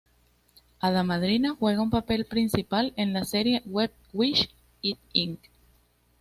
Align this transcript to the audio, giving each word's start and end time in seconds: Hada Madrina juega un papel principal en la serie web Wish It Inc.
Hada 0.79 1.03
Madrina 1.03 1.55
juega 1.59 1.79
un 1.83 1.91
papel 1.91 2.25
principal 2.25 2.91
en 2.97 3.13
la 3.13 3.23
serie 3.23 3.61
web 3.67 3.91
Wish 4.13 4.49
It 4.81 4.97
Inc. 5.13 5.39